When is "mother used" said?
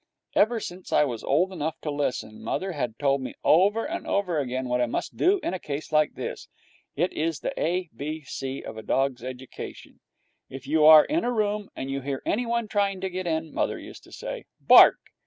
13.53-14.03